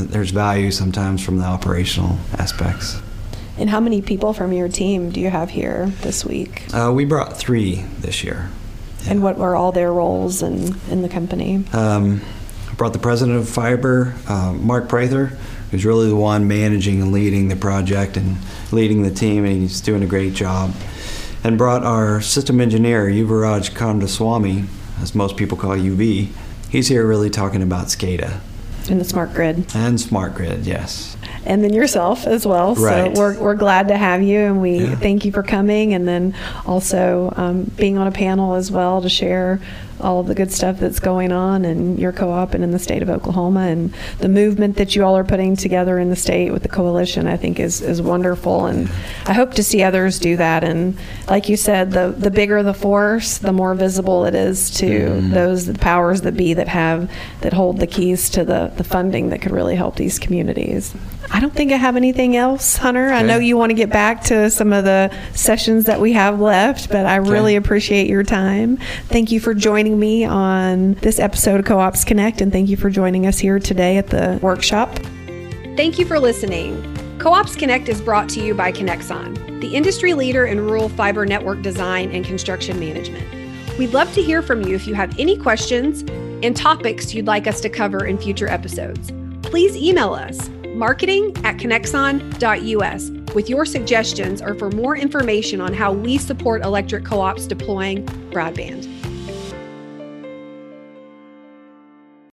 there's 0.00 0.30
value 0.30 0.70
sometimes 0.70 1.22
from 1.22 1.36
the 1.36 1.44
operational 1.44 2.18
aspects. 2.38 3.02
And 3.58 3.70
how 3.70 3.80
many 3.80 4.02
people 4.02 4.32
from 4.32 4.52
your 4.52 4.68
team 4.68 5.10
do 5.10 5.20
you 5.20 5.30
have 5.30 5.50
here 5.50 5.86
this 6.02 6.24
week? 6.24 6.64
Uh, 6.74 6.92
we 6.94 7.04
brought 7.04 7.36
three 7.36 7.76
this 8.00 8.22
year. 8.22 8.50
Yeah. 9.04 9.12
And 9.12 9.22
what 9.22 9.38
were 9.38 9.56
all 9.56 9.72
their 9.72 9.92
roles 9.92 10.42
in, 10.42 10.74
in 10.90 11.02
the 11.02 11.08
company? 11.08 11.64
Um, 11.72 12.20
I 12.70 12.74
brought 12.74 12.92
the 12.92 12.98
president 12.98 13.38
of 13.38 13.48
Fiber, 13.48 14.14
uh, 14.28 14.52
Mark 14.52 14.88
Prather, 14.88 15.32
who's 15.70 15.84
really 15.86 16.08
the 16.08 16.16
one 16.16 16.46
managing 16.46 17.00
and 17.00 17.12
leading 17.12 17.48
the 17.48 17.56
project 17.56 18.16
and 18.16 18.36
leading 18.72 19.02
the 19.02 19.10
team, 19.10 19.44
and 19.44 19.62
he's 19.62 19.80
doing 19.80 20.02
a 20.02 20.06
great 20.06 20.34
job. 20.34 20.74
And 21.42 21.56
brought 21.56 21.84
our 21.84 22.20
system 22.20 22.60
engineer, 22.60 23.06
Yuvaraj 23.06 23.70
Kandaswamy, 23.70 24.66
as 25.00 25.14
most 25.14 25.36
people 25.36 25.56
call 25.56 25.76
UV. 25.76 26.28
He's 26.68 26.88
here 26.88 27.06
really 27.06 27.30
talking 27.30 27.62
about 27.62 27.86
SCADA 27.86 28.40
And 28.90 29.00
the 29.00 29.04
smart 29.04 29.32
grid. 29.32 29.66
And 29.74 30.00
smart 30.00 30.34
grid, 30.34 30.66
yes. 30.66 31.16
And 31.46 31.62
then 31.62 31.72
yourself 31.72 32.26
as 32.26 32.44
well. 32.46 32.74
Right. 32.74 33.14
So 33.14 33.20
we're, 33.20 33.38
we're 33.38 33.54
glad 33.54 33.88
to 33.88 33.96
have 33.96 34.20
you 34.22 34.40
and 34.40 34.60
we 34.60 34.78
Yeah. 34.78 34.96
thank 34.96 35.24
you 35.24 35.30
for 35.32 35.42
coming 35.44 35.94
and 35.94 36.06
then 36.06 36.34
also 36.66 37.32
um, 37.36 37.64
being 37.76 37.96
on 37.98 38.06
a 38.08 38.12
panel 38.12 38.54
as 38.54 38.70
well 38.72 39.00
to 39.00 39.08
share 39.08 39.60
all 39.98 40.20
of 40.20 40.26
the 40.26 40.34
good 40.34 40.52
stuff 40.52 40.78
that's 40.78 41.00
going 41.00 41.32
on 41.32 41.64
in 41.64 41.96
your 41.96 42.12
co-op 42.12 42.52
and 42.52 42.62
in 42.62 42.70
the 42.70 42.78
state 42.78 43.00
of 43.00 43.08
Oklahoma 43.08 43.60
and 43.60 43.94
the 44.18 44.28
movement 44.28 44.76
that 44.76 44.94
you 44.94 45.02
all 45.02 45.16
are 45.16 45.24
putting 45.24 45.56
together 45.56 45.98
in 45.98 46.10
the 46.10 46.16
state 46.16 46.50
with 46.52 46.62
the 46.62 46.68
coalition 46.68 47.26
I 47.26 47.38
think 47.38 47.58
is, 47.58 47.80
is 47.80 48.02
wonderful 48.02 48.66
and 48.66 48.90
I 49.24 49.32
hope 49.32 49.54
to 49.54 49.62
see 49.62 49.82
others 49.82 50.18
do 50.18 50.36
that 50.36 50.62
and 50.64 50.98
like 51.30 51.48
you 51.48 51.56
said 51.56 51.92
the 51.92 52.14
the 52.14 52.30
bigger 52.30 52.62
the 52.62 52.74
force 52.74 53.38
the 53.38 53.52
more 53.54 53.74
visible 53.74 54.26
it 54.26 54.34
is 54.34 54.70
to 54.72 55.18
those 55.30 55.74
powers 55.78 56.20
that 56.22 56.36
be 56.36 56.52
that 56.52 56.68
have 56.68 57.10
that 57.40 57.54
hold 57.54 57.78
the 57.78 57.86
keys 57.86 58.28
to 58.30 58.44
the, 58.44 58.70
the 58.76 58.84
funding 58.84 59.30
that 59.30 59.40
could 59.40 59.52
really 59.52 59.76
help 59.76 59.96
these 59.96 60.18
communities. 60.18 60.94
I 61.30 61.40
don't 61.40 61.52
think 61.52 61.72
I 61.72 61.76
have 61.76 61.96
anything 61.96 62.36
else, 62.36 62.76
Hunter. 62.76 63.08
I 63.08 63.22
know 63.22 63.38
you 63.38 63.56
want 63.56 63.70
to 63.70 63.74
get 63.74 63.90
back 63.90 64.22
to 64.24 64.50
some 64.50 64.72
of 64.72 64.84
the 64.84 65.14
sessions 65.34 65.84
that 65.84 66.00
we 66.00 66.12
have 66.12 66.40
left, 66.40 66.88
but 66.88 67.04
I 67.04 67.16
really 67.16 67.56
appreciate 67.56 68.08
your 68.08 68.22
time. 68.22 68.78
Thank 69.08 69.32
you 69.32 69.40
for 69.40 69.52
joining 69.52 69.98
me 69.98 70.24
on 70.24 70.94
this 70.94 71.18
episode 71.18 71.60
of 71.60 71.66
Co-ops 71.66 72.04
Connect, 72.04 72.40
and 72.40 72.52
thank 72.52 72.68
you 72.68 72.76
for 72.76 72.90
joining 72.90 73.26
us 73.26 73.38
here 73.38 73.58
today 73.58 73.96
at 73.96 74.08
the 74.08 74.38
workshop. 74.40 74.98
Thank 75.76 75.98
you 75.98 76.06
for 76.06 76.18
listening. 76.18 76.80
Co-ops 77.18 77.56
Connect 77.56 77.88
is 77.88 78.00
brought 78.00 78.28
to 78.30 78.40
you 78.40 78.54
by 78.54 78.70
Conexon, 78.70 79.60
the 79.60 79.74
industry 79.74 80.14
leader 80.14 80.46
in 80.46 80.60
rural 80.60 80.88
fiber 80.88 81.26
network 81.26 81.60
design 81.60 82.10
and 82.12 82.24
construction 82.24 82.78
management. 82.78 83.26
We'd 83.78 83.92
love 83.92 84.12
to 84.14 84.22
hear 84.22 84.42
from 84.42 84.62
you 84.62 84.74
if 84.74 84.86
you 84.86 84.94
have 84.94 85.18
any 85.18 85.36
questions 85.36 86.02
and 86.42 86.56
topics 86.56 87.12
you'd 87.12 87.26
like 87.26 87.46
us 87.46 87.60
to 87.62 87.68
cover 87.68 88.06
in 88.06 88.16
future 88.16 88.48
episodes. 88.48 89.12
Please 89.42 89.76
email 89.76 90.14
us 90.14 90.48
marketing 90.76 91.32
at 91.44 91.56
conexon.us 91.56 93.10
with 93.34 93.48
your 93.48 93.64
suggestions 93.64 94.40
or 94.40 94.54
for 94.54 94.70
more 94.70 94.96
information 94.96 95.60
on 95.60 95.72
how 95.72 95.92
we 95.92 96.18
support 96.18 96.62
electric 96.62 97.04
co-ops 97.04 97.46
deploying 97.46 98.04
broadband. 98.30 98.95